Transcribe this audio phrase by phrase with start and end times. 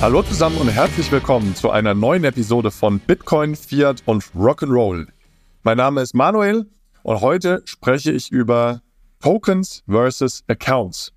[0.00, 5.08] Hallo zusammen und herzlich willkommen zu einer neuen Episode von Bitcoin, Fiat und Rock'n'Roll.
[5.64, 6.66] Mein Name ist Manuel
[7.02, 8.80] und heute spreche ich über
[9.20, 11.12] Tokens versus Accounts.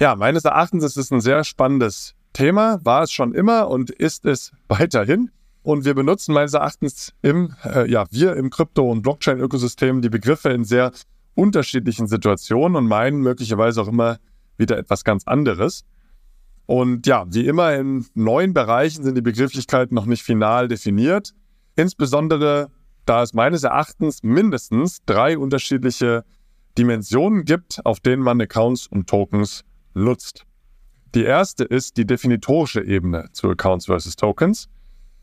[0.00, 4.24] Ja, meines Erachtens ist es ein sehr spannendes Thema, war es schon immer und ist
[4.26, 5.32] es weiterhin.
[5.64, 10.50] Und wir benutzen meines Erachtens im, äh, ja, wir im Krypto- und Blockchain-Ökosystem die Begriffe
[10.50, 10.92] in sehr
[11.34, 14.18] unterschiedlichen Situationen und meinen möglicherweise auch immer
[14.56, 15.84] wieder etwas ganz anderes.
[16.66, 21.34] Und ja, wie immer in neuen Bereichen sind die Begrifflichkeiten noch nicht final definiert.
[21.76, 22.70] Insbesondere,
[23.04, 26.24] da es meines Erachtens mindestens drei unterschiedliche
[26.78, 30.44] Dimensionen gibt, auf denen man Accounts und Tokens nutzt.
[31.14, 34.68] Die erste ist die definitorische Ebene zu Accounts versus Tokens.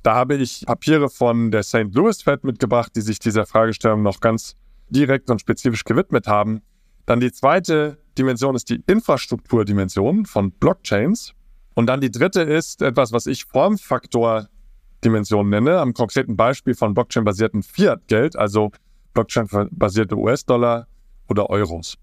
[0.03, 1.94] Da habe ich Papiere von der St.
[1.94, 4.56] Louis Fed mitgebracht, die sich dieser Fragestellung noch ganz
[4.89, 6.62] direkt und spezifisch gewidmet haben.
[7.05, 11.33] Dann die zweite Dimension ist die Infrastrukturdimension von Blockchains.
[11.73, 17.63] Und dann die dritte ist etwas, was ich Formfaktor-Dimension nenne, am konkreten Beispiel von Blockchain-basierten
[17.63, 18.72] Fiat-Geld, also
[19.13, 20.88] Blockchain-basierte US-Dollar
[21.29, 21.95] oder Euros.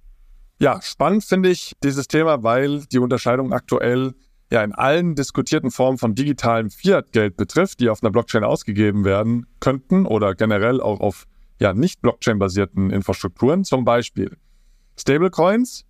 [0.58, 4.14] Ja, spannend finde ich dieses Thema, weil die Unterscheidung aktuell
[4.50, 9.46] ja in allen diskutierten Formen von digitalem Fiat-Geld betrifft, die auf einer Blockchain ausgegeben werden
[9.60, 11.26] könnten oder generell auch auf
[11.60, 14.38] ja nicht Blockchain-basierten Infrastrukturen, zum Beispiel
[14.98, 15.84] Stablecoins,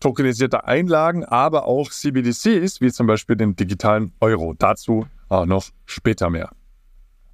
[0.00, 4.54] tokenisierte Einlagen, aber auch CBDCs, wie zum Beispiel den digitalen Euro.
[4.58, 6.50] Dazu auch noch später mehr.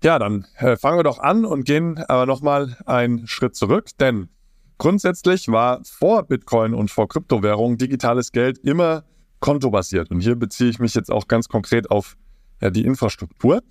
[0.05, 4.29] Ja, dann äh, fangen wir doch an und gehen aber nochmal einen Schritt zurück, denn
[4.77, 9.05] grundsätzlich war vor Bitcoin und vor Kryptowährungen digitales Geld immer
[9.41, 10.11] kontobasiert.
[10.11, 12.17] Und hier beziehe ich mich jetzt auch ganz konkret auf
[12.61, 13.63] ja, die Infrastruktur.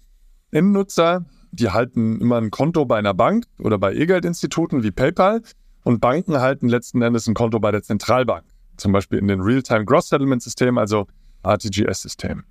[0.51, 5.41] Innennutzer, die halten immer ein Konto bei einer Bank oder bei E-Geldinstituten wie PayPal
[5.87, 8.43] und Banken halten letzten Endes ein Konto bei der Zentralbank,
[8.75, 11.07] zum Beispiel in den Real-Time Gross Settlement Systemen, also
[11.43, 12.43] RTGS-Systemen.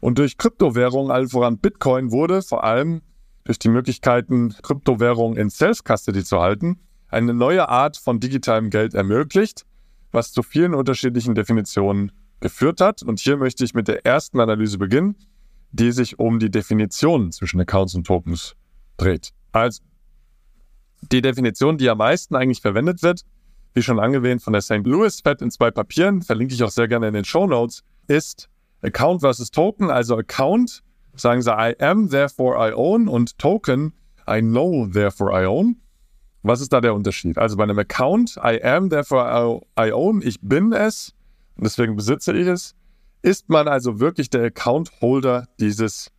[0.00, 3.02] Und durch Kryptowährungen, allen voran Bitcoin, wurde vor allem
[3.44, 9.64] durch die Möglichkeiten, Kryptowährungen in Self-Custody zu halten, eine neue Art von digitalem Geld ermöglicht,
[10.10, 12.10] was zu vielen unterschiedlichen Definitionen
[12.40, 13.04] geführt hat.
[13.04, 15.14] Und hier möchte ich mit der ersten Analyse beginnen,
[15.70, 18.56] die sich um die Definition zwischen Accounts und Tokens
[18.96, 19.30] dreht.
[19.52, 19.82] Also
[21.10, 23.22] die Definition, die am meisten eigentlich verwendet wird,
[23.74, 24.84] wie schon angewähnt von der St.
[24.84, 28.48] Louis Fed in zwei Papieren, verlinke ich auch sehr gerne in den Show Notes, ist
[28.82, 29.90] Account versus Token.
[29.90, 30.82] Also Account,
[31.14, 33.94] sagen sie I am, therefore I own und Token,
[34.28, 35.76] I know, therefore I own.
[36.42, 37.38] Was ist da der Unterschied?
[37.38, 41.14] Also bei einem Account, I am, therefore I own, ich bin es
[41.56, 42.74] und deswegen besitze ich es,
[43.22, 46.10] ist man also wirklich der Account-Holder dieses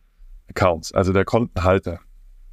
[0.48, 2.00] Accounts, also der Kontenhalter.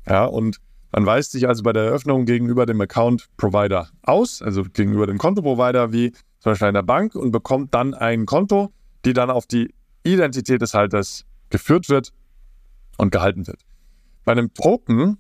[0.06, 0.58] Ja, und
[0.92, 5.92] man weist sich also bei der Eröffnung gegenüber dem Account-Provider aus, also gegenüber dem Kontoprovider
[5.94, 8.72] wie zum Beispiel einer Bank und bekommt dann ein Konto,
[9.06, 12.12] die dann auf die Identität des Halters geführt wird
[12.98, 13.62] und gehalten wird.
[14.26, 15.18] Bei einem Token,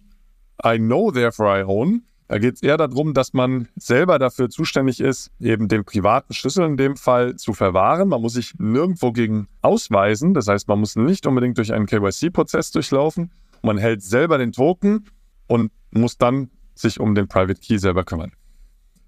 [0.65, 5.01] I know therefore I own, da geht es eher darum, dass man selber dafür zuständig
[5.01, 8.07] ist, eben den privaten Schlüssel in dem Fall zu verwahren.
[8.07, 10.33] Man muss sich nirgendwo gegen ausweisen.
[10.33, 13.31] Das heißt, man muss nicht unbedingt durch einen KYC-Prozess durchlaufen.
[13.63, 15.07] Man hält selber den Token
[15.51, 18.31] und muss dann sich um den Private Key selber kümmern.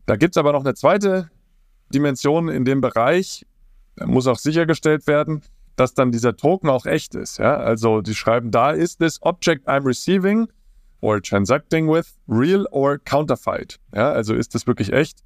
[0.06, 1.32] Da gibt es aber noch eine zweite
[1.94, 3.46] Dimension in dem Bereich,
[3.96, 5.42] da muss auch sichergestellt werden,
[5.78, 7.38] dass dann dieser Token auch echt ist.
[7.38, 7.56] Ja?
[7.56, 10.50] Also die schreiben, da ist this object I'm receiving
[11.00, 13.80] or transacting with real or counterfeit.
[13.96, 14.12] Ja?
[14.12, 15.24] Also ist das wirklich echt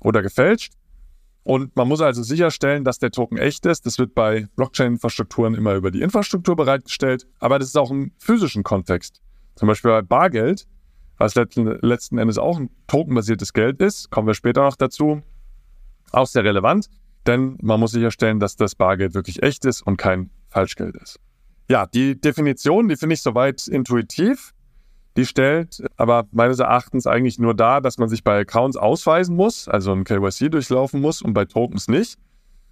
[0.00, 0.74] oder gefälscht?
[1.42, 3.86] Und man muss also sicherstellen, dass der Token echt ist.
[3.86, 8.62] Das wird bei Blockchain-Infrastrukturen immer über die Infrastruktur bereitgestellt, aber das ist auch im physischen
[8.62, 9.22] Kontext.
[9.60, 10.66] Zum Beispiel bei Bargeld,
[11.18, 15.20] was letzten Endes auch ein tokenbasiertes Geld ist, kommen wir später noch dazu,
[16.12, 16.88] auch sehr relevant,
[17.26, 21.20] denn man muss sicherstellen, dass das Bargeld wirklich echt ist und kein Falschgeld ist.
[21.68, 24.54] Ja, die Definition, die finde ich soweit intuitiv.
[25.18, 29.68] Die stellt aber meines Erachtens eigentlich nur dar, dass man sich bei Accounts ausweisen muss,
[29.68, 32.18] also ein KYC durchlaufen muss und bei Tokens nicht.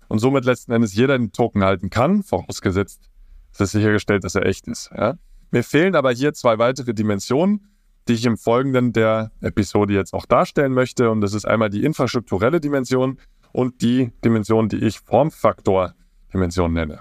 [0.09, 3.11] Und somit letzten Endes jeder den Token halten kann, vorausgesetzt,
[3.53, 4.91] es ist sichergestellt, dass er echt ist.
[4.97, 5.19] Ja?
[5.51, 7.67] Mir fehlen aber hier zwei weitere Dimensionen,
[8.09, 11.11] die ich im Folgenden der Episode jetzt auch darstellen möchte.
[11.11, 13.19] Und das ist einmal die infrastrukturelle Dimension
[13.53, 17.01] und die Dimension, die ich Formfaktor-Dimension nenne.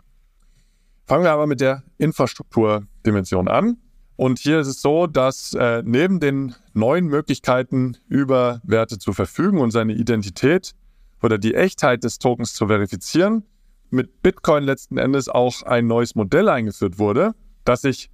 [1.06, 3.78] Fangen wir aber mit der Infrastrukturdimension an.
[4.18, 9.60] Und hier ist es so, dass äh, neben den neuen Möglichkeiten, über Werte zu verfügen
[9.60, 10.74] und seine Identität
[11.22, 13.44] oder die Echtheit des Tokens zu verifizieren,
[13.90, 17.34] mit Bitcoin letzten Endes auch ein neues Modell eingeführt wurde,
[17.64, 18.10] das sich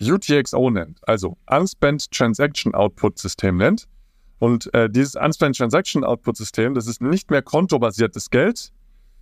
[0.00, 3.88] UTXO nennt, also Unspent Transaction Output System nennt.
[4.38, 8.72] Und äh, dieses Unspent Transaction Output System, das ist nicht mehr kontobasiertes Geld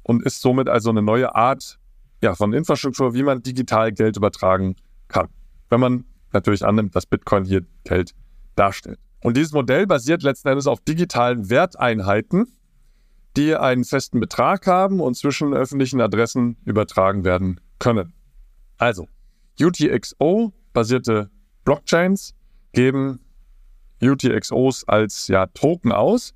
[0.02, 1.78] und ist somit also eine neue Art
[2.22, 4.76] ja, von Infrastruktur, wie man digital Geld übertragen
[5.08, 5.28] kann.
[5.70, 8.14] Wenn man natürlich annimmt, dass Bitcoin hier Geld
[8.56, 8.98] darstellt.
[9.22, 12.46] Und dieses Modell basiert letzten Endes auf digitalen Werteinheiten,
[13.36, 18.12] die einen festen Betrag haben und zwischen öffentlichen Adressen übertragen werden können.
[18.78, 19.08] Also,
[20.76, 21.30] UTXO-basierte
[21.64, 22.34] Blockchains
[22.72, 23.20] geben
[24.02, 26.34] UTXOs als ja, Token aus.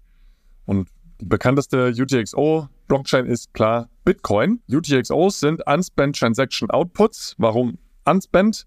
[0.64, 0.88] Und
[1.20, 4.60] die bekannteste UTXO-Blockchain ist klar Bitcoin.
[4.68, 7.34] UTXOs sind Unspent Transaction Outputs.
[7.38, 8.66] Warum Unspent?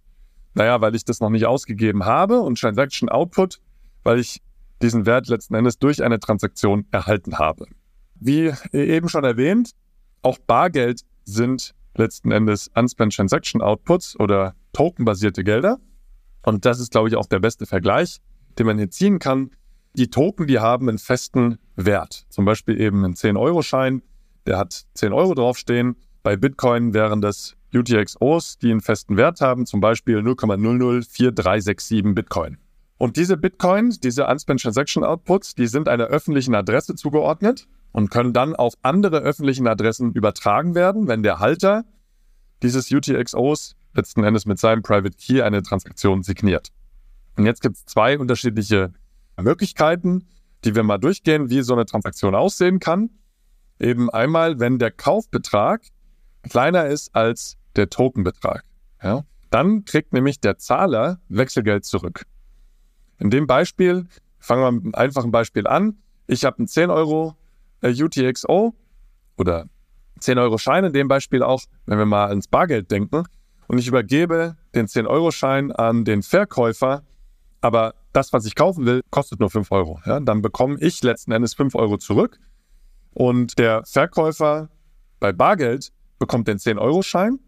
[0.54, 3.60] Naja, weil ich das noch nicht ausgegeben habe und Transaction Output,
[4.04, 4.42] weil ich
[4.84, 7.66] diesen Wert letzten Endes durch eine Transaktion erhalten habe.
[8.16, 9.72] Wie eben schon erwähnt,
[10.22, 15.80] auch Bargeld sind letzten Endes Unspent Transaction Outputs oder tokenbasierte Gelder.
[16.44, 18.20] Und das ist, glaube ich, auch der beste Vergleich,
[18.60, 19.52] den man hier ziehen kann.
[19.94, 22.26] Die Token, die haben einen festen Wert.
[22.30, 24.02] Zum Beispiel eben einen 10-Euro-Schein,
[24.46, 25.96] der hat 10 Euro draufstehen.
[26.22, 32.58] Bei Bitcoin wären das UTXOs, die einen festen Wert haben, zum Beispiel 0,004367 Bitcoin.
[32.98, 38.34] Und diese Bitcoin, diese Unspent Transaction Outputs, die sind einer öffentlichen Adresse zugeordnet und können
[38.34, 41.86] dann auf andere öffentlichen Adressen übertragen werden, wenn der Halter
[42.62, 46.70] dieses UTXOs letzten Endes mit seinem Private Key eine Transaktion signiert.
[47.36, 48.94] Und jetzt gibt es zwei unterschiedliche
[49.40, 50.28] Möglichkeiten,
[50.64, 53.10] die wir mal durchgehen, wie so eine Transaktion aussehen kann.
[53.80, 55.82] Eben einmal, wenn der Kaufbetrag
[56.44, 58.64] kleiner ist als der Tokenbetrag.
[59.02, 59.26] Ja?
[59.50, 62.26] Dann kriegt nämlich der Zahler Wechselgeld zurück.
[63.20, 64.08] In dem Beispiel,
[64.40, 65.98] fangen wir mit einem einfachen Beispiel an.
[66.28, 67.36] Ich habe einen 10 Euro
[67.82, 68.74] äh, UTXO
[69.38, 69.68] oder
[70.20, 73.24] 10 Euro Schein in dem Beispiel auch, wenn wir mal ans Bargeld denken,
[73.74, 77.02] und ich übergebe den 10 Euro Schein an den Verkäufer,
[77.60, 80.00] aber das, was ich kaufen will, kostet nur 5 Euro.
[80.06, 80.20] Ja?
[80.20, 82.40] Dann bekomme ich letzten Endes 5 Euro zurück
[83.16, 84.70] und der Verkäufer
[85.20, 87.40] bei Bargeld bekommt den 10 Euro Schein.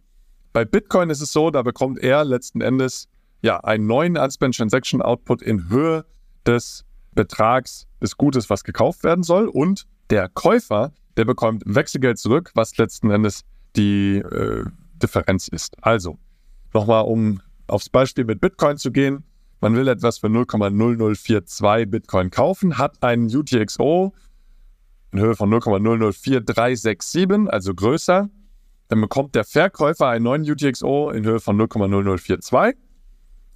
[0.51, 3.07] Bei Bitcoin ist es so, da bekommt er letzten Endes
[3.43, 6.05] ja einen neuen Unspent Transaction Output in Höhe
[6.47, 12.49] des Betrags des Gutes, was gekauft werden soll und der Käufer, der bekommt Wechselgeld zurück,
[12.55, 13.43] was letzten Endes
[13.75, 14.65] die äh,
[15.05, 15.75] Differenz ist.
[15.81, 16.17] Also,
[16.73, 19.23] nochmal, um aufs Beispiel mit Bitcoin zu gehen.
[19.61, 24.13] Man will etwas für 0,0042 Bitcoin kaufen, hat einen UTXO
[25.11, 28.29] in Höhe von 0,004367, also größer.
[28.89, 32.75] Dann bekommt der Verkäufer einen neuen UTXO in Höhe von 0,0042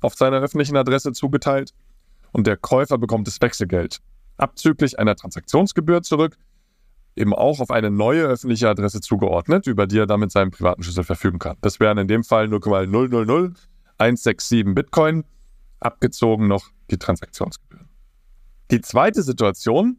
[0.01, 1.73] auf seiner öffentlichen Adresse zugeteilt
[2.31, 3.99] und der Käufer bekommt das Wechselgeld
[4.37, 6.37] abzüglich einer Transaktionsgebühr zurück,
[7.15, 10.83] eben auch auf eine neue öffentliche Adresse zugeordnet, über die er dann mit seinem privaten
[10.83, 11.57] Schlüssel verfügen kann.
[11.61, 15.25] Das wären in dem Fall 0,000167 Bitcoin,
[15.79, 17.87] abgezogen noch die Transaktionsgebühren.
[18.71, 19.97] Die zweite Situation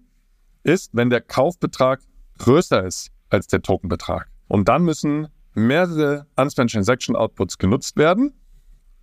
[0.62, 2.00] ist, wenn der Kaufbetrag
[2.38, 4.28] größer ist als der Tokenbetrag.
[4.48, 8.32] Und dann müssen mehrere Unspent Transaction Outputs genutzt werden,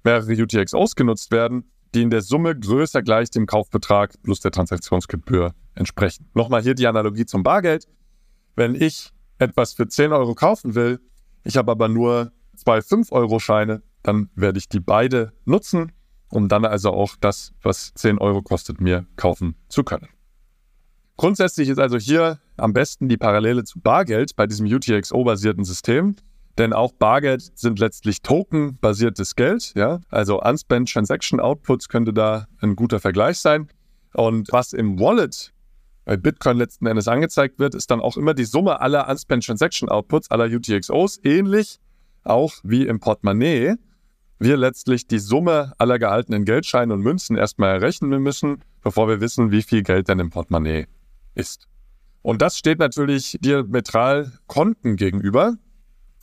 [0.03, 5.53] mehrere UTXOs genutzt werden, die in der Summe größer gleich dem Kaufbetrag plus der Transaktionsgebühr
[5.75, 6.29] entsprechen.
[6.33, 7.87] Nochmal hier die Analogie zum Bargeld.
[8.57, 10.99] Wenn ich etwas für 10 Euro kaufen will,
[11.43, 15.91] ich habe aber nur zwei 5-Euro-Scheine, dann werde ich die beide nutzen,
[16.29, 20.09] um dann also auch das, was 10 Euro kostet, mir kaufen zu können.
[21.17, 26.15] Grundsätzlich ist also hier am besten die Parallele zu Bargeld bei diesem UTXO-basierten System.
[26.57, 29.73] Denn auch Bargeld sind letztlich Token-basiertes Geld.
[29.75, 30.01] Ja?
[30.09, 33.67] Also Unspent Transaction Outputs könnte da ein guter Vergleich sein.
[34.13, 35.53] Und was im Wallet
[36.07, 39.89] bei Bitcoin letzten Endes angezeigt wird, ist dann auch immer die Summe aller Unspent Transaction
[39.89, 41.81] Outputs, aller UTXOs, ähnlich
[42.23, 43.75] auch wie im Portemonnaie.
[44.39, 49.51] Wir letztlich die Summe aller gehaltenen Geldscheine und Münzen erstmal errechnen müssen, bevor wir wissen,
[49.51, 50.87] wie viel Geld denn im Portemonnaie
[51.35, 51.67] ist.
[52.21, 55.55] Und das steht natürlich diametral Konten gegenüber.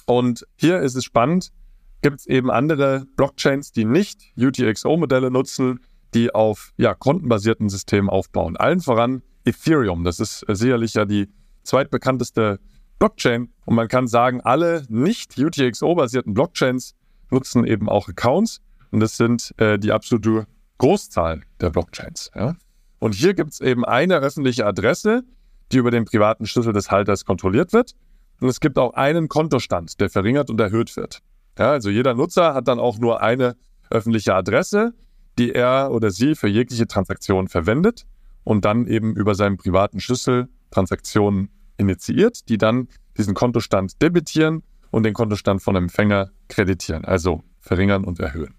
[0.06, 1.52] Und hier ist es spannend,
[2.00, 5.80] gibt es eben andere Blockchains, die nicht UTXO-Modelle nutzen,
[6.14, 8.56] die auf ja, kontenbasierten Systemen aufbauen.
[8.56, 10.04] Allen voran Ethereum.
[10.04, 11.28] Das ist sicherlich ja die
[11.62, 12.60] zweitbekannteste
[12.98, 13.52] Blockchain.
[13.64, 16.94] Und man kann sagen, alle nicht UTXO-basierten Blockchains
[17.30, 18.60] nutzen eben auch Accounts.
[18.90, 20.46] Und das sind äh, die absolute
[20.78, 22.30] Großzahl der Blockchains.
[22.34, 22.56] Ja?
[22.98, 25.24] Und hier gibt es eben eine öffentliche Adresse,
[25.72, 27.92] die über den privaten Schlüssel des Halters kontrolliert wird.
[28.40, 31.20] Und es gibt auch einen Kontostand, der verringert und erhöht wird.
[31.58, 33.56] Ja, also jeder Nutzer hat dann auch nur eine
[33.90, 34.92] öffentliche Adresse,
[35.38, 38.06] die er oder sie für jegliche Transaktion verwendet
[38.44, 45.04] und dann eben über seinen privaten Schlüssel Transaktionen initiiert, die dann diesen Kontostand debitieren und
[45.04, 48.54] den Kontostand von Empfänger kreditieren, also verringern und erhöhen.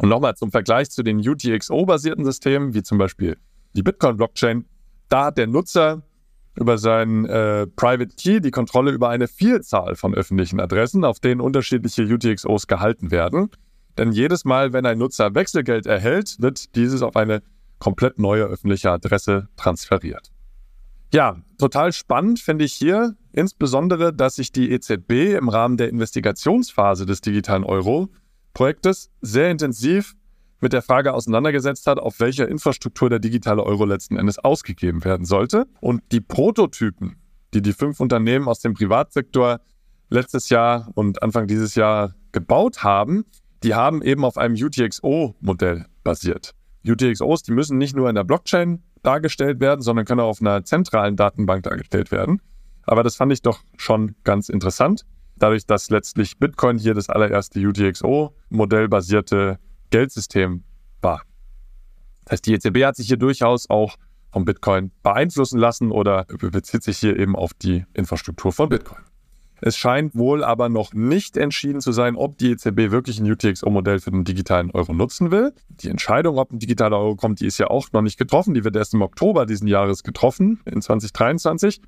[0.00, 3.36] Und nochmal zum Vergleich zu den UTXO-basierten Systemen, wie zum Beispiel
[3.74, 4.64] die Bitcoin-Blockchain,
[5.08, 6.02] da hat der Nutzer
[6.54, 11.40] über seinen äh, Private Key die Kontrolle über eine Vielzahl von öffentlichen Adressen, auf denen
[11.40, 13.50] unterschiedliche UTXOs gehalten werden.
[13.98, 17.42] Denn jedes Mal, wenn ein Nutzer Wechselgeld erhält, wird dieses auf eine
[17.82, 20.30] komplett neue öffentliche Adresse transferiert.
[21.12, 27.06] Ja, total spannend finde ich hier insbesondere, dass sich die EZB im Rahmen der Investigationsphase
[27.06, 30.14] des digitalen Euro-Projektes sehr intensiv
[30.60, 35.26] mit der Frage auseinandergesetzt hat, auf welcher Infrastruktur der digitale Euro letzten Endes ausgegeben werden
[35.26, 35.66] sollte.
[35.80, 37.16] Und die Prototypen,
[37.52, 39.60] die die fünf Unternehmen aus dem Privatsektor
[40.08, 43.24] letztes Jahr und Anfang dieses Jahr gebaut haben,
[43.64, 46.54] die haben eben auf einem UTXO-Modell basiert.
[46.86, 50.64] UTXOs, die müssen nicht nur in der Blockchain dargestellt werden, sondern können auch auf einer
[50.64, 52.40] zentralen Datenbank dargestellt werden.
[52.84, 55.04] Aber das fand ich doch schon ganz interessant.
[55.36, 59.58] Dadurch, dass letztlich Bitcoin hier das allererste UTXO-Modell basierte
[59.90, 60.64] Geldsystem
[61.00, 61.22] war.
[62.24, 63.96] Das heißt, die EZB hat sich hier durchaus auch
[64.30, 69.02] vom Bitcoin beeinflussen lassen oder bezieht sich hier eben auf die Infrastruktur von Bitcoin.
[69.64, 74.00] Es scheint wohl aber noch nicht entschieden zu sein, ob die EZB wirklich ein UTXO-Modell
[74.00, 75.54] für den digitalen Euro nutzen will.
[75.68, 78.54] Die Entscheidung, ob ein digitaler Euro kommt, die ist ja auch noch nicht getroffen.
[78.54, 81.80] Die wird erst im Oktober diesen Jahres getroffen, in 2023.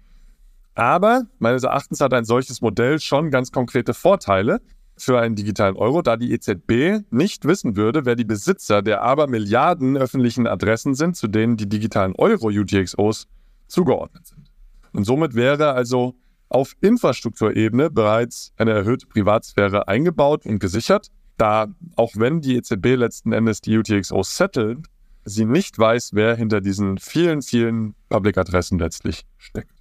[0.76, 4.60] Aber meines Erachtens hat ein solches Modell schon ganz konkrete Vorteile
[4.96, 9.26] für einen digitalen Euro, da die EZB nicht wissen würde, wer die Besitzer der aber
[9.26, 13.26] Milliarden öffentlichen Adressen sind, zu denen die digitalen Euro-UTXOs
[13.66, 14.48] zugeordnet sind.
[14.92, 16.14] Und somit wäre also
[16.48, 23.32] auf Infrastrukturebene bereits eine erhöhte Privatsphäre eingebaut und gesichert, da auch wenn die EZB letzten
[23.32, 24.86] Endes die UTXOs settelt,
[25.24, 29.72] sie nicht weiß, wer hinter diesen vielen, vielen Public-Adressen letztlich steckt.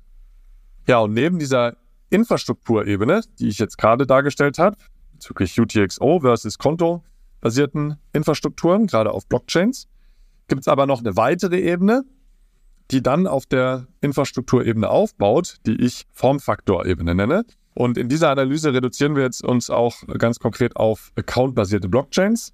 [0.87, 1.75] Ja, und neben dieser
[2.09, 4.77] Infrastrukturebene, die ich jetzt gerade dargestellt habe,
[5.13, 9.87] bezüglich UTXO versus Konto-basierten Infrastrukturen, gerade auf Blockchains,
[10.47, 12.03] gibt es aber noch eine weitere Ebene,
[12.93, 17.43] die dann auf der Infrastrukturebene aufbaut, die ich Formfaktorebene nenne.
[17.73, 22.53] Und in dieser Analyse reduzieren wir jetzt uns auch ganz konkret auf accountbasierte Blockchains,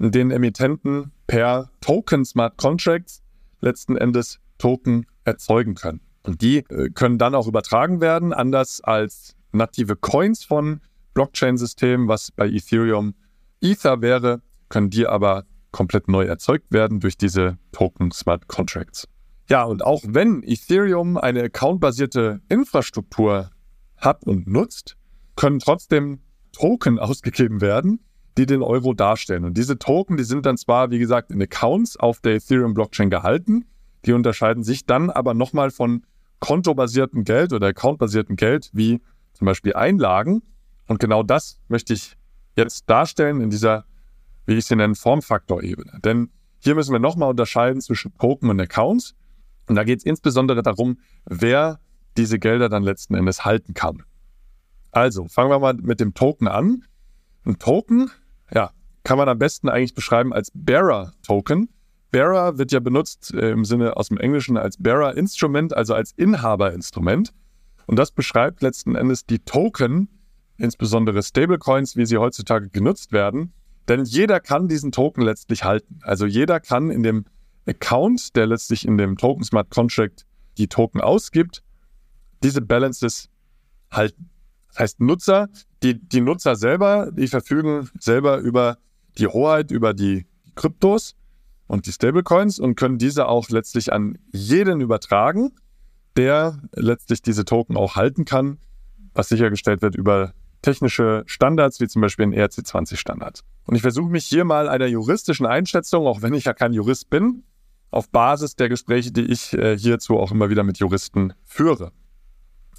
[0.00, 3.22] in denen Emittenten per Token Smart Contracts
[3.60, 6.00] letzten Endes Token erzeugen können.
[6.24, 10.80] Und die äh, können dann auch übertragen werden, anders als native Coins von
[11.14, 13.14] Blockchain-Systemen, was bei Ethereum
[13.60, 19.06] Ether wäre, können die aber komplett neu erzeugt werden durch diese Token Smart Contracts.
[19.50, 23.50] Ja, und auch wenn Ethereum eine accountbasierte Infrastruktur
[23.96, 24.96] hat und nutzt,
[25.36, 26.20] können trotzdem
[26.52, 28.00] Token ausgegeben werden,
[28.36, 29.44] die den Euro darstellen.
[29.44, 33.64] Und diese Token, die sind dann zwar, wie gesagt, in Accounts auf der Ethereum-Blockchain gehalten,
[34.04, 36.04] die unterscheiden sich dann aber nochmal von
[36.40, 39.00] kontobasiertem Geld oder accountbasiertem Geld, wie
[39.32, 40.42] zum Beispiel Einlagen.
[40.86, 42.16] Und genau das möchte ich
[42.56, 43.86] jetzt darstellen in dieser,
[44.46, 45.98] wie ich sie nenne, Formfaktorebene.
[46.04, 49.14] Denn hier müssen wir nochmal unterscheiden zwischen Token und Accounts.
[49.68, 51.78] Und da geht es insbesondere darum, wer
[52.16, 54.02] diese Gelder dann letzten Endes halten kann.
[54.90, 56.84] Also, fangen wir mal mit dem Token an.
[57.44, 58.10] Ein Token,
[58.52, 58.72] ja,
[59.04, 61.68] kann man am besten eigentlich beschreiben als Bearer-Token.
[62.10, 67.32] Bearer wird ja benutzt äh, im Sinne aus dem Englischen als Bearer-Instrument, also als Inhaberinstrument.
[67.86, 70.08] Und das beschreibt letzten Endes die Token,
[70.56, 73.52] insbesondere Stablecoins, wie sie heutzutage genutzt werden.
[73.88, 76.00] Denn jeder kann diesen Token letztlich halten.
[76.02, 77.24] Also jeder kann in dem
[77.68, 80.24] Account, der letztlich in dem Token Smart Contract
[80.56, 81.62] die Token ausgibt,
[82.42, 83.28] diese Balances
[83.90, 84.30] halten.
[84.68, 85.48] Das heißt, Nutzer,
[85.82, 88.78] die, die Nutzer selber, die verfügen selber über
[89.18, 91.14] die Hoheit über die Kryptos
[91.66, 95.52] und die Stablecoins und können diese auch letztlich an jeden übertragen,
[96.16, 98.58] der letztlich diese Token auch halten kann,
[99.14, 100.32] was sichergestellt wird über
[100.62, 103.42] technische Standards, wie zum Beispiel ein ERC20-Standard.
[103.66, 107.10] Und ich versuche mich hier mal einer juristischen Einschätzung, auch wenn ich ja kein Jurist
[107.10, 107.44] bin,
[107.90, 111.92] auf Basis der Gespräche, die ich äh, hierzu auch immer wieder mit Juristen führe.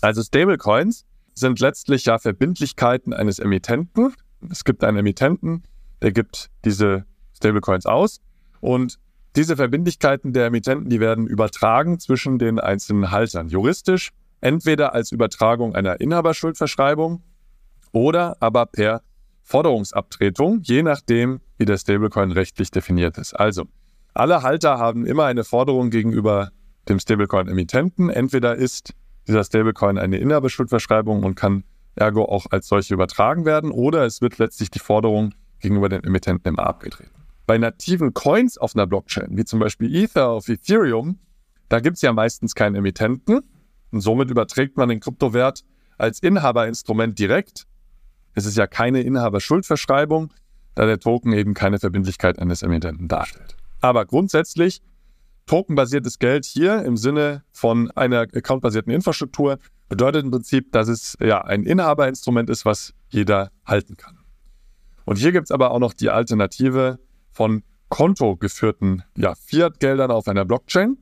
[0.01, 4.13] Also Stablecoins sind letztlich ja Verbindlichkeiten eines Emittenten.
[4.49, 5.63] Es gibt einen Emittenten,
[6.01, 8.21] der gibt diese Stablecoins aus
[8.61, 8.99] und
[9.35, 13.47] diese Verbindlichkeiten der Emittenten, die werden übertragen zwischen den einzelnen Haltern.
[13.47, 14.11] Juristisch
[14.41, 17.21] entweder als Übertragung einer Inhaberschuldverschreibung
[17.91, 19.01] oder aber per
[19.43, 23.33] Forderungsabtretung, je nachdem, wie der Stablecoin rechtlich definiert ist.
[23.33, 23.65] Also
[24.19, 26.51] alle Halter haben immer eine Forderung gegenüber
[26.89, 28.09] dem Stablecoin-Emittenten.
[28.09, 28.93] Entweder ist
[29.27, 31.63] dieser Stablecoin eine Inhabeschuldverschreibung und kann
[31.95, 36.53] ergo auch als solche übertragen werden, oder es wird letztlich die Forderung gegenüber dem Emittenten
[36.53, 37.11] immer abgetreten.
[37.47, 41.19] Bei nativen Coins auf einer Blockchain, wie zum Beispiel Ether auf Ethereum,
[41.69, 43.41] da gibt es ja meistens keinen Emittenten
[43.91, 45.63] und somit überträgt man den Kryptowert
[45.97, 47.67] als Inhaberinstrument direkt.
[48.33, 50.33] Es ist ja keine Inhaberschuldverschreibung,
[50.75, 53.58] da der Token eben keine Verbindlichkeit eines Emittenten darstellt.
[53.81, 54.81] Aber grundsätzlich,
[55.45, 59.57] tokenbasiertes Geld hier im Sinne von einer accountbasierten Infrastruktur
[59.87, 64.19] bedeutet im Prinzip, dass es ja ein Inhaberinstrument ist, was jeder halten kann.
[65.05, 66.99] Und hier gibt es aber auch noch die Alternative
[67.31, 70.97] von kontogeführten ja, Fiat-Geldern auf einer Blockchain.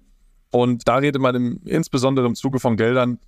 [0.49, 3.19] Und da redet man im, insbesondere im Zuge von Geldern,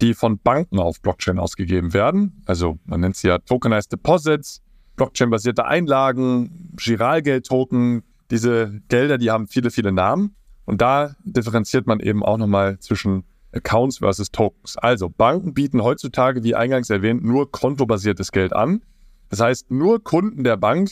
[0.00, 2.42] die von Banken auf Blockchain ausgegeben werden.
[2.46, 4.60] Also man nennt sie ja Tokenized Deposits,
[4.96, 8.02] Blockchain-basierte Einlagen, Giralgeld-Token.
[8.30, 10.34] Diese Gelder, die haben viele, viele Namen.
[10.64, 14.76] Und da differenziert man eben auch nochmal zwischen Accounts versus Tokens.
[14.76, 18.82] Also Banken bieten heutzutage, wie eingangs erwähnt, nur kontobasiertes Geld an.
[19.28, 20.90] Das heißt, nur Kunden der Bank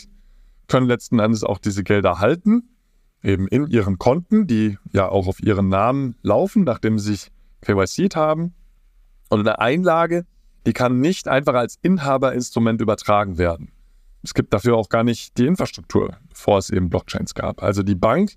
[0.69, 2.71] können letzten Endes auch diese Gelder halten,
[3.23, 7.31] eben in ihren Konten, die ja auch auf ihren Namen laufen, nachdem sie sich
[7.63, 8.55] KYC haben.
[9.29, 10.25] Und eine Einlage,
[10.67, 13.73] die kann nicht einfach als Inhaberinstrument übertragen werden.
[14.23, 17.63] Es gibt dafür auch gar nicht die Infrastruktur, bevor es eben Blockchains gab.
[17.63, 18.33] Also die Bank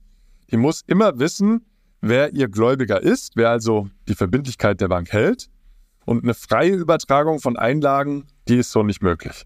[0.52, 1.66] die muss immer wissen,
[2.02, 5.50] wer ihr Gläubiger ist, wer also die Verbindlichkeit der Bank hält.
[6.06, 9.46] Und eine freie Übertragung von Einlagen, die ist so nicht möglich.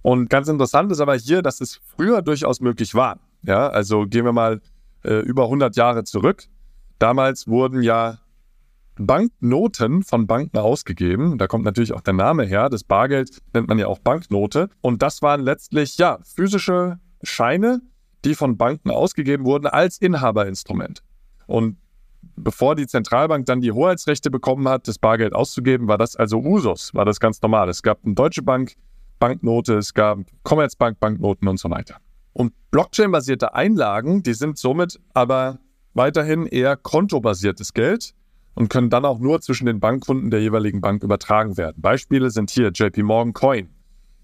[0.00, 3.18] Und ganz interessant ist aber hier, dass es früher durchaus möglich war.
[3.42, 4.62] Ja, also gehen wir mal
[5.04, 6.44] äh, über 100 Jahre zurück.
[6.98, 8.18] Damals wurden ja
[8.98, 11.38] Banknoten von Banken ausgegeben.
[11.38, 12.68] Da kommt natürlich auch der Name her.
[12.68, 14.70] Das Bargeld nennt man ja auch Banknote.
[14.80, 17.82] Und das waren letztlich ja physische Scheine,
[18.24, 21.02] die von Banken ausgegeben wurden als Inhaberinstrument.
[21.46, 21.76] Und
[22.36, 26.94] bevor die Zentralbank dann die Hoheitsrechte bekommen hat, das Bargeld auszugeben, war das also Usus,
[26.94, 27.68] war das ganz normal.
[27.68, 28.74] Es gab eine Deutsche Bank
[29.18, 31.96] Banknote, es gab Commerzbank Banknoten und so weiter.
[32.32, 35.58] Und Blockchain-basierte Einlagen, die sind somit aber
[35.94, 38.12] weiterhin eher kontobasiertes Geld
[38.56, 41.80] und können dann auch nur zwischen den Bankkunden der jeweiligen Bank übertragen werden.
[41.80, 43.68] Beispiele sind hier JP Morgan Coin,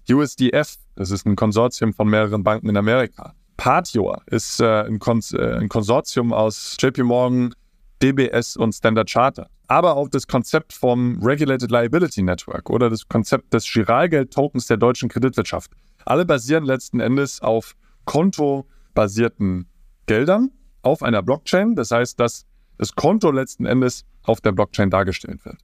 [0.09, 3.33] USDF, das ist ein Konsortium von mehreren Banken in Amerika.
[3.55, 7.53] Patio ist äh, ein, Kons äh, ein Konsortium aus JP Morgan,
[8.01, 9.49] DBS und Standard Charter.
[9.67, 15.07] Aber auch das Konzept vom Regulated Liability Network oder das Konzept des Giralgeld-Tokens der deutschen
[15.07, 15.71] Kreditwirtschaft.
[16.05, 19.67] Alle basieren letzten Endes auf kontobasierten
[20.05, 21.75] Geldern auf einer Blockchain.
[21.75, 22.45] Das heißt, dass
[22.77, 25.57] das Konto letzten Endes auf der Blockchain dargestellt wird.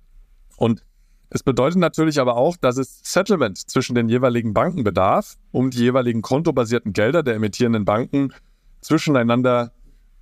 [0.57, 0.83] Und
[1.29, 5.79] es bedeutet natürlich aber auch, dass es Settlement zwischen den jeweiligen Banken bedarf, um die
[5.79, 8.33] jeweiligen kontobasierten Gelder der emittierenden Banken
[8.81, 9.71] zwischeneinander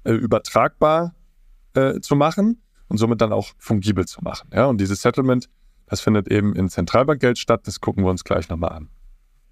[0.03, 1.15] äh, übertragbar
[1.73, 4.49] äh, zu machen und somit dann auch fungibel zu machen.
[4.53, 5.49] Ja, und dieses Settlement,
[5.85, 7.61] das findet eben in Zentralbankgeld statt.
[7.65, 8.89] Das gucken wir uns gleich nochmal an.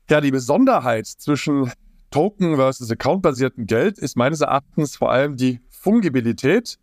[0.09, 1.71] Ja, die Besonderheit zwischen
[2.11, 6.77] Token versus Account-basierten Geld ist meines Erachtens vor allem die Fungibilität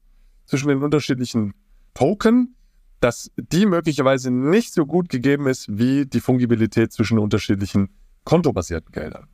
[0.47, 1.55] zwischen den unterschiedlichen
[1.95, 2.55] Token
[3.03, 7.91] dass die möglicherweise nicht so gut gegeben ist wie die Fungibilität zwischen unterschiedlichen
[8.25, 9.27] kontobasierten Geldern.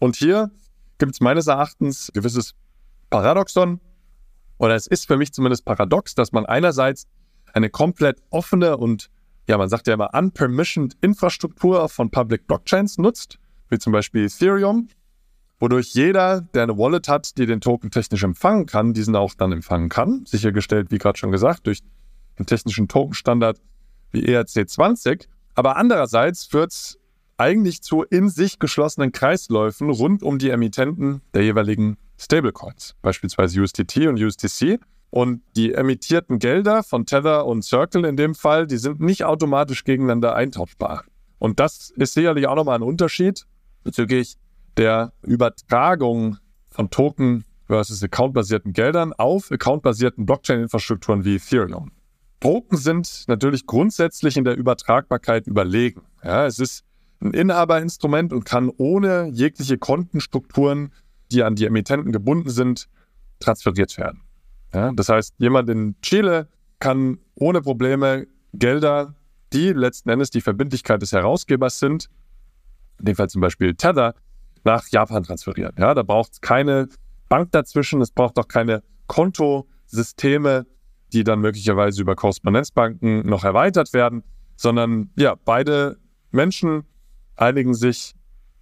[0.00, 0.50] Und hier
[0.98, 2.54] gibt es meines Erachtens gewisses
[3.08, 3.80] Paradoxon,
[4.58, 7.06] oder es ist für mich zumindest paradox, dass man einerseits
[7.52, 9.08] eine komplett offene und,
[9.46, 14.88] ja, man sagt ja immer unpermissioned Infrastruktur von Public Blockchains nutzt, wie zum Beispiel Ethereum,
[15.58, 19.52] wodurch jeder, der eine Wallet hat, die den Token technisch empfangen kann, diesen auch dann
[19.52, 20.24] empfangen kann.
[20.26, 21.80] Sichergestellt, wie gerade schon gesagt, durch
[22.36, 23.60] einen technischen Tokenstandard
[24.12, 25.26] wie ERC20.
[25.54, 26.98] Aber andererseits führt es
[27.36, 34.08] eigentlich zu in sich geschlossenen Kreisläufen rund um die Emittenten der jeweiligen Stablecoins, beispielsweise USDT
[34.08, 34.80] und USDC.
[35.10, 39.84] Und die emittierten Gelder von Tether und Circle in dem Fall, die sind nicht automatisch
[39.84, 41.04] gegeneinander eintauschbar.
[41.38, 43.46] Und das ist sicherlich auch nochmal ein Unterschied
[43.84, 44.36] bezüglich
[44.76, 46.38] der Übertragung
[46.70, 51.92] von Token versus accountbasierten Geldern auf accountbasierten Blockchain-Infrastrukturen wie Ethereum.
[52.40, 56.02] Token sind natürlich grundsätzlich in der Übertragbarkeit überlegen.
[56.22, 56.84] Ja, es ist
[57.20, 60.92] ein Inhaberinstrument und kann ohne jegliche Kontenstrukturen,
[61.32, 62.88] die an die Emittenten gebunden sind,
[63.40, 64.22] transferiert werden.
[64.72, 69.14] Ja, das heißt, jemand in Chile kann ohne Probleme Gelder,
[69.52, 72.08] die letzten Endes die Verbindlichkeit des Herausgebers sind,
[72.98, 74.14] in dem Fall zum Beispiel Tether,
[74.64, 75.74] nach Japan transferieren.
[75.78, 76.88] Ja, da braucht es keine
[77.28, 80.66] Bank dazwischen, es braucht auch keine Kontosysteme,
[81.12, 84.22] die dann möglicherweise über Korrespondenzbanken noch erweitert werden,
[84.56, 85.98] sondern ja, beide
[86.30, 86.84] Menschen
[87.36, 88.14] einigen sich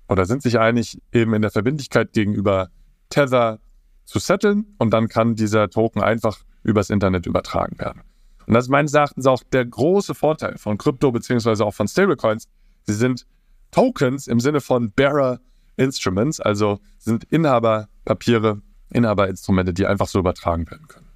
[0.08, 2.68] oder sind sich einig, eben in der Verbindlichkeit gegenüber
[3.08, 3.58] Tether
[4.04, 8.02] zu setteln und dann kann dieser Token einfach übers Internet übertragen werden.
[8.46, 12.46] Und das ist meines Erachtens auch der große Vorteil von Krypto beziehungsweise auch von Stablecoins.
[12.84, 13.26] Sie sind
[13.72, 15.40] Tokens im Sinne von Bearer
[15.76, 21.08] Instruments, also sind Inhaberpapiere, Inhaberinstrumente, die einfach so übertragen werden können.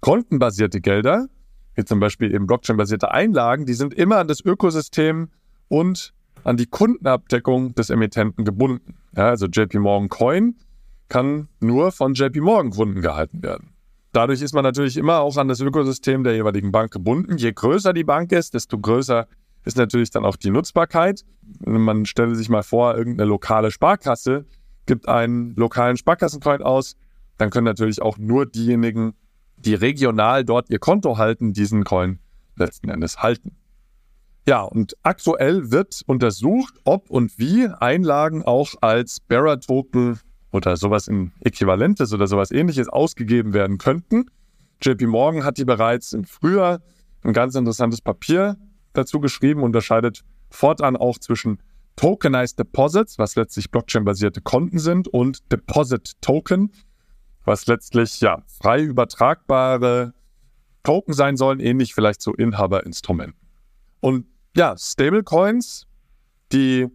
[0.00, 1.28] Kontenbasierte Gelder,
[1.74, 5.30] wie zum Beispiel eben Blockchain-basierte Einlagen, die sind immer an das Ökosystem
[5.68, 6.12] und
[6.44, 8.96] an die Kundenabdeckung des Emittenten gebunden.
[9.16, 10.56] Ja, also JP Morgan Coin
[11.08, 13.68] kann nur von JP Morgan Kunden gehalten werden.
[14.12, 17.38] dadurch ist man natürlich immer auch an das Ökosystem der jeweiligen Bank gebunden.
[17.38, 19.26] Je größer die Bank ist, desto größer
[19.64, 21.24] ist natürlich dann auch die Nutzbarkeit.
[21.64, 24.46] Man stelle sich mal vor, irgendeine lokale Sparkasse
[24.86, 26.96] gibt einen lokalen Sparkassencoin aus,
[27.38, 29.14] dann können natürlich auch nur diejenigen,
[29.56, 32.18] die regional dort ihr Konto halten, diesen Coin
[32.56, 33.56] letzten Endes halten.
[34.46, 40.18] Ja, und aktuell wird untersucht, ob und wie Einlagen auch als Bearer-Token
[40.50, 44.26] oder sowas in Äquivalentes oder sowas ähnliches ausgegeben werden könnten.
[44.82, 46.80] JP Morgan hat die bereits im Frühjahr
[47.22, 48.56] ein ganz interessantes Papier
[48.92, 51.58] dazu geschrieben, unterscheidet fortan auch zwischen
[51.96, 56.72] Tokenized Deposits, was letztlich Blockchain-basierte Konten sind, und Deposit Token,
[57.44, 60.14] was letztlich ja frei übertragbare
[60.82, 63.38] Token sein sollen, ähnlich vielleicht zu Inhaberinstrumenten.
[64.00, 64.26] Und
[64.56, 65.86] ja, Stablecoins,
[66.52, 66.88] die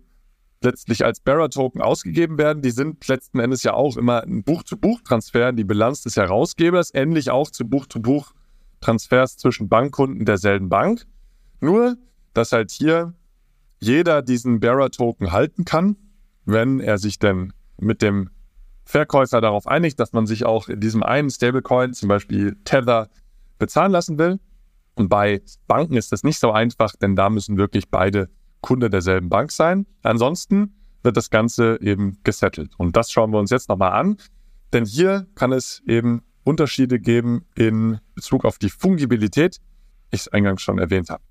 [0.61, 5.55] letztlich als Bearer-Token ausgegeben werden, die sind letzten Endes ja auch immer ein Buch-zu-Buch-Transfer in
[5.55, 11.05] die Bilanz des Herausgebers, ähnlich auch zu Buch-zu-Buch-Transfers zwischen Bankkunden derselben Bank.
[11.59, 11.97] Nur,
[12.33, 13.13] dass halt hier
[13.79, 15.95] jeder diesen Bearer-Token halten kann,
[16.45, 18.29] wenn er sich denn mit dem
[18.83, 23.09] Verkäufer darauf einigt, dass man sich auch in diesem einen Stablecoin, zum Beispiel Tether,
[23.59, 24.39] bezahlen lassen will.
[24.95, 28.29] Und bei Banken ist das nicht so einfach, denn da müssen wirklich beide
[28.61, 29.85] Kunde derselben Bank sein.
[30.03, 32.73] Ansonsten wird das Ganze eben gesettelt.
[32.77, 34.17] Und das schauen wir uns jetzt nochmal an.
[34.73, 39.57] Denn hier kann es eben Unterschiede geben in Bezug auf die Fungibilität,
[40.11, 41.23] ich es eingangs schon erwähnt habe.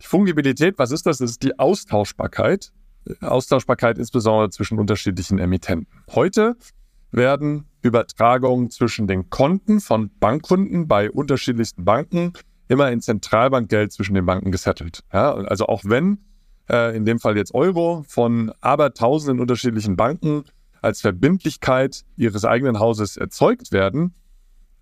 [0.00, 1.18] Fungibilität, was ist das?
[1.18, 2.72] Das ist die Austauschbarkeit.
[3.20, 5.86] Austauschbarkeit insbesondere zwischen unterschiedlichen Emittenten.
[6.10, 6.56] Heute
[7.12, 12.32] werden Übertragungen zwischen den Konten von Bankkunden bei unterschiedlichsten Banken
[12.68, 15.02] immer in Zentralbankgeld zwischen den Banken gesettelt.
[15.12, 16.18] Ja, also auch wenn
[16.70, 20.44] äh, in dem Fall jetzt Euro von abertausenden unterschiedlichen Banken
[20.82, 24.14] als Verbindlichkeit ihres eigenen Hauses erzeugt werden,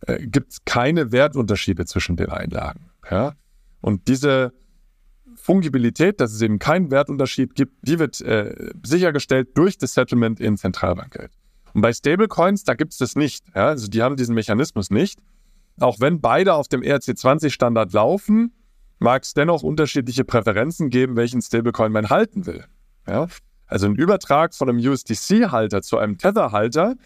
[0.02, 2.90] äh, gibt es keine Wertunterschiede zwischen den Einlagen.
[3.10, 3.32] Ja?
[3.80, 4.52] Und diese
[5.38, 10.56] Fungibilität, dass es eben keinen Wertunterschied gibt, die wird äh, sichergestellt durch das Settlement in
[10.56, 11.30] Zentralbankgeld.
[11.74, 13.44] Und bei Stablecoins, da gibt es das nicht.
[13.54, 13.68] Ja?
[13.68, 15.20] Also die haben diesen Mechanismus nicht.
[15.80, 18.52] Auch wenn beide auf dem ERC20-Standard laufen,
[18.98, 22.64] mag es dennoch unterschiedliche Präferenzen geben, welchen Stablecoin man halten will.
[23.06, 23.28] Ja?
[23.66, 26.96] Also ein Übertrag von einem USDC-Halter zu einem Tether-Halter,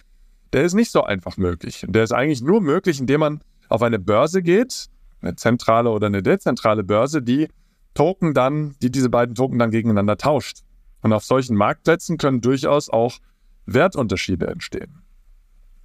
[0.53, 1.85] der ist nicht so einfach möglich.
[1.89, 4.87] Der ist eigentlich nur möglich, indem man auf eine Börse geht,
[5.21, 7.49] eine zentrale oder eine dezentrale Börse, die
[7.95, 10.61] Token dann, die diese beiden Token dann gegeneinander tauscht.
[11.03, 13.19] Und auf solchen Marktplätzen können durchaus auch
[13.67, 15.03] Wertunterschiede entstehen.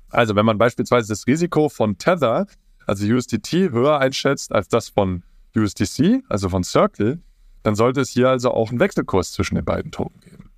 [0.09, 2.47] Also wenn man beispielsweise das Risiko von Tether,
[2.85, 5.23] also USDT, höher einschätzt als das von
[5.55, 7.21] USDC, also von Circle,
[7.63, 10.51] dann sollte es hier also auch einen Wechselkurs zwischen den beiden Token geben.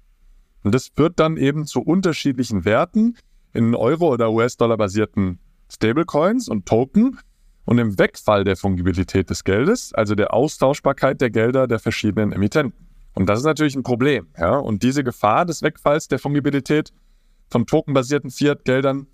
[0.64, 3.18] Und das führt dann eben zu unterschiedlichen Werten
[3.54, 5.40] in Euro- oder US-Dollar basierten
[5.72, 7.20] Stablecoins und Token,
[7.70, 12.88] und im Wegfall der Fungibilität des Geldes, also der Austauschbarkeit der Gelder der verschiedenen Emittenten.
[13.14, 14.28] Und das ist natürlich ein Problem.
[14.40, 14.58] Ja?
[14.58, 16.92] Und diese Gefahr des Wegfalls der Fungibilität
[17.52, 19.06] von tokenbasierten Fiat-Geldern,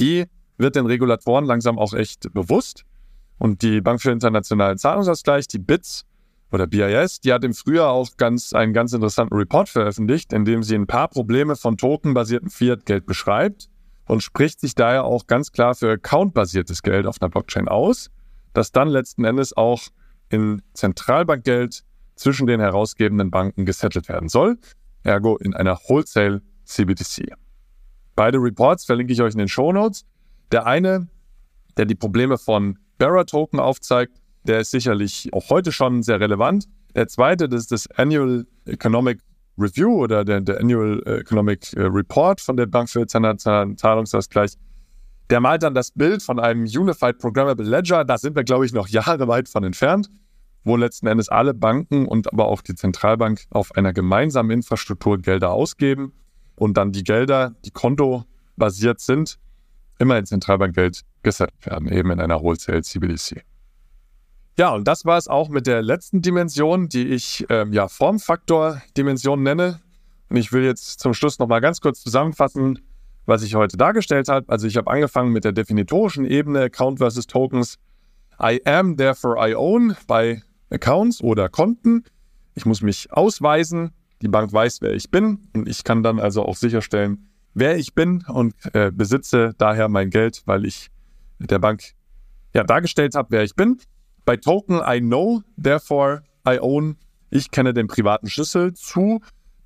[0.00, 0.24] die
[0.58, 2.82] wird den Regulatoren langsam auch echt bewusst.
[3.38, 6.06] Und die Bank für internationalen Zahlungsausgleich, die BITS
[6.50, 10.64] oder BIS, die hat im Frühjahr auch ganz, einen ganz interessanten Report veröffentlicht, in dem
[10.64, 13.68] sie ein paar Probleme von tokenbasierten Fiat-Geld beschreibt
[14.06, 18.10] und spricht sich daher auch ganz klar für accountbasiertes Geld auf einer Blockchain aus,
[18.52, 19.82] das dann letzten Endes auch
[20.28, 24.58] in Zentralbankgeld zwischen den herausgebenden Banken gesettelt werden soll,
[25.02, 27.32] ergo in einer Wholesale CBDC.
[28.14, 30.06] Beide Reports verlinke ich euch in den Show Notes.
[30.50, 31.08] Der eine,
[31.76, 36.66] der die Probleme von Bearer-Token aufzeigt, der ist sicherlich auch heute schon sehr relevant.
[36.94, 39.20] Der zweite, das ist das Annual Economic
[39.58, 44.52] Review oder der, der Annual Economic äh, Report von der Bank für internationalen Zahlungsausgleich,
[45.30, 48.04] der malt dann das Bild von einem Unified Programmable Ledger.
[48.04, 50.10] Da sind wir, glaube ich, noch Jahre weit von entfernt,
[50.64, 55.52] wo letzten Endes alle Banken und aber auch die Zentralbank auf einer gemeinsamen Infrastruktur Gelder
[55.52, 56.12] ausgeben
[56.54, 59.38] und dann die Gelder, die kontobasiert sind,
[59.98, 63.42] immer in Zentralbankgeld gesetzt werden, eben in einer Wholesale CBDC.
[64.58, 69.42] Ja, und das war es auch mit der letzten Dimension, die ich ähm, ja Formfaktor-Dimension
[69.42, 69.80] nenne.
[70.30, 72.78] Und ich will jetzt zum Schluss nochmal ganz kurz zusammenfassen,
[73.26, 74.48] was ich heute dargestellt habe.
[74.48, 77.78] Also ich habe angefangen mit der definitorischen Ebene Account versus Tokens.
[78.42, 82.04] I am, therefore I own bei Accounts oder Konten.
[82.54, 83.92] Ich muss mich ausweisen.
[84.22, 85.48] Die Bank weiß, wer ich bin.
[85.54, 90.08] Und ich kann dann also auch sicherstellen, wer ich bin und äh, besitze daher mein
[90.08, 90.90] Geld, weil ich
[91.38, 91.92] der Bank
[92.54, 93.78] ja dargestellt habe, wer ich bin.
[94.26, 96.96] Bei Token I know, therefore I own.
[97.30, 99.20] Ich kenne den privaten Schlüssel zu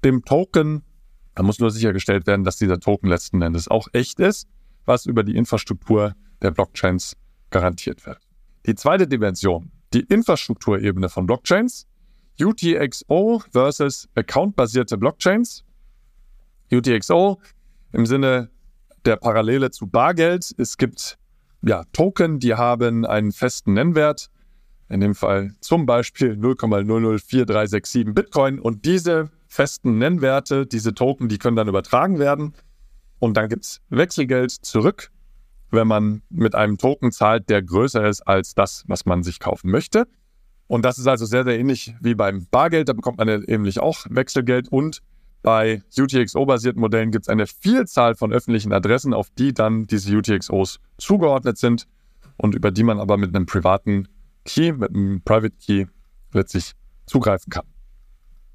[0.04, 0.82] dem Token.
[1.34, 4.46] Da muss nur sichergestellt werden, dass dieser Token letzten Endes auch echt ist,
[4.84, 7.16] was über die Infrastruktur der Blockchains
[7.48, 8.18] garantiert wird.
[8.66, 11.86] Die zweite Dimension, die Infrastrukturebene von Blockchains,
[12.38, 15.64] UTXO versus accountbasierte Blockchains.
[16.70, 17.40] UTXO
[17.92, 18.50] im Sinne
[19.06, 20.54] der Parallele zu Bargeld.
[20.58, 21.16] Es gibt
[21.62, 24.30] ja, Token, die haben einen festen Nennwert,
[24.90, 28.58] in dem Fall zum Beispiel 0,004367 Bitcoin.
[28.58, 32.54] Und diese festen Nennwerte, diese Token, die können dann übertragen werden.
[33.18, 35.10] Und dann gibt es Wechselgeld zurück,
[35.70, 39.70] wenn man mit einem Token zahlt, der größer ist als das, was man sich kaufen
[39.70, 40.06] möchte.
[40.66, 42.88] Und das ist also sehr, sehr ähnlich wie beim Bargeld.
[42.88, 44.68] Da bekommt man ja nämlich auch Wechselgeld.
[44.68, 45.02] Und
[45.42, 50.80] bei UTXO-basierten Modellen gibt es eine Vielzahl von öffentlichen Adressen, auf die dann diese UTXOs
[50.98, 51.86] zugeordnet sind
[52.36, 54.08] und über die man aber mit einem privaten
[54.44, 55.86] Key, mit einem Private Key
[56.32, 56.72] letztlich
[57.06, 57.66] zugreifen kann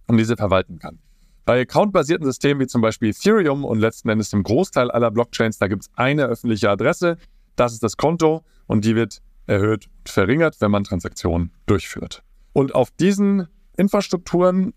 [0.08, 1.00] und diese verwalten kann.
[1.46, 5.68] Bei accountbasierten Systemen wie zum Beispiel Ethereum und letzten Endes dem Großteil aller Blockchains, da
[5.68, 7.18] gibt es eine öffentliche Adresse,
[7.56, 12.24] das ist das Konto und die wird erhöht und verringert, wenn man Transaktionen durchführt.
[12.54, 14.74] Und auf diesen Infrastrukturen,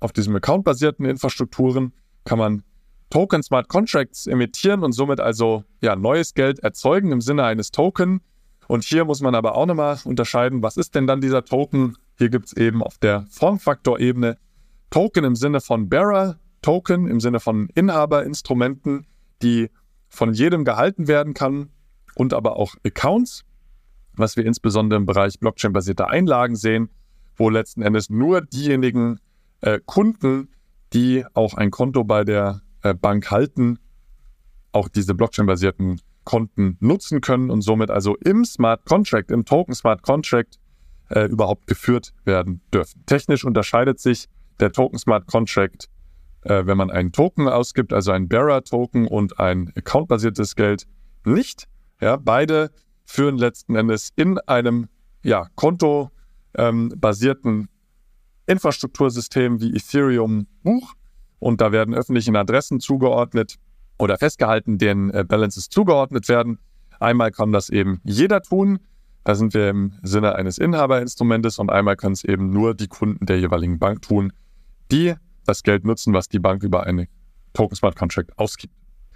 [0.00, 1.94] auf diesen accountbasierten Infrastrukturen
[2.24, 2.62] kann man
[3.08, 8.20] Token Smart Contracts emittieren und somit also ja, neues Geld erzeugen im Sinne eines Token.
[8.70, 11.96] Und hier muss man aber auch nochmal unterscheiden, was ist denn dann dieser Token?
[12.18, 14.38] Hier gibt es eben auf der Formfaktorebene
[14.90, 19.08] Token im Sinne von Bearer, Token im Sinne von Inhaberinstrumenten,
[19.42, 19.70] die
[20.08, 21.70] von jedem gehalten werden kann
[22.14, 23.44] und aber auch Accounts,
[24.12, 26.90] was wir insbesondere im Bereich Blockchain-basierter Einlagen sehen,
[27.34, 29.18] wo letzten Endes nur diejenigen
[29.62, 30.48] äh, Kunden,
[30.92, 33.80] die auch ein Konto bei der äh, Bank halten,
[34.70, 40.02] auch diese Blockchain-basierten Konten nutzen können und somit also im Smart Contract, im Token Smart
[40.02, 40.58] Contract
[41.08, 43.04] äh, überhaupt geführt werden dürfen.
[43.06, 44.28] Technisch unterscheidet sich
[44.60, 45.88] der Token Smart Contract,
[46.42, 50.86] äh, wenn man einen Token ausgibt, also ein Bearer-Token und ein Account-basiertes Geld,
[51.24, 51.66] nicht.
[52.00, 52.70] Ja, beide
[53.04, 54.88] führen letzten Endes in einem
[55.22, 57.68] ja, Konto-basierten ähm,
[58.46, 60.94] Infrastruktursystem wie Ethereum Buch
[61.38, 63.56] und da werden öffentlichen Adressen zugeordnet
[64.00, 66.58] oder festgehalten, denen äh, Balances zugeordnet werden.
[66.98, 68.78] Einmal kann das eben jeder tun,
[69.24, 73.26] da sind wir im Sinne eines Inhaberinstrumentes und einmal können es eben nur die Kunden
[73.26, 74.32] der jeweiligen Bank tun,
[74.90, 77.06] die das Geld nutzen, was die Bank über einen
[77.52, 78.74] Token Smart Contract ausgibt.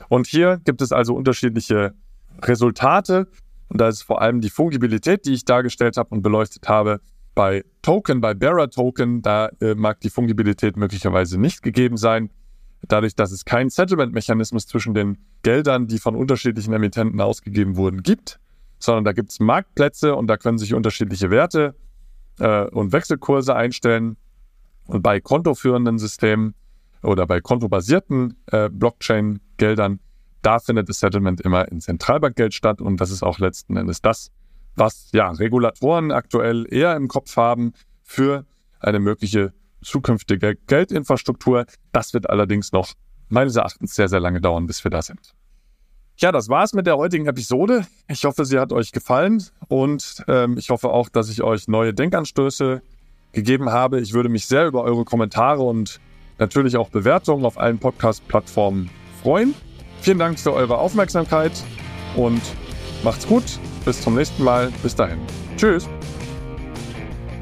[0.09, 1.95] Und hier gibt es also unterschiedliche
[2.43, 3.29] Resultate
[3.69, 7.01] und da ist vor allem die Fungibilität, die ich dargestellt habe und beleuchtet habe.
[7.35, 12.31] Bei Token, bei Bearer Token, da äh, mag die Fungibilität möglicherweise nicht gegeben sein.
[12.89, 18.41] Dadurch, dass es keinen Settlement-Mechanismus zwischen den Geldern, die von unterschiedlichen Emittenten ausgegeben wurden, gibt,
[18.79, 21.75] sondern da gibt es Marktplätze und da können sich unterschiedliche Werte
[22.39, 24.17] äh, und Wechselkurse einstellen.
[24.87, 26.55] Und bei kontoführenden Systemen
[27.03, 30.01] oder bei kontobasierten äh, Blockchain-Geldern,
[30.43, 34.31] da findet das Settlement immer in Zentralbankgeld statt und das ist auch letzten Endes das,
[34.77, 38.45] was ja Regulatoren aktuell eher im Kopf haben für
[38.81, 41.67] eine mögliche zukünftige Geldinfrastruktur.
[41.93, 42.93] Das wird allerdings noch
[43.29, 45.35] meines Erachtens sehr, sehr lange dauern, bis wir da sind.
[46.17, 47.87] Ja, das war's mit der heutigen Episode.
[48.09, 51.93] Ich hoffe, sie hat euch gefallen und ähm, ich hoffe auch, dass ich euch neue
[51.93, 52.83] Denkanstöße
[53.33, 54.01] gegeben habe.
[54.01, 56.01] Ich würde mich sehr über eure Kommentare und
[56.39, 58.91] natürlich auch Bewertungen auf allen Podcast-Plattformen
[59.23, 59.55] freuen.
[60.01, 61.53] Vielen Dank für eure Aufmerksamkeit
[62.15, 62.43] und
[63.03, 63.59] macht's gut.
[63.85, 64.73] Bis zum nächsten Mal.
[64.83, 65.19] Bis dahin.
[65.57, 65.89] Tschüss.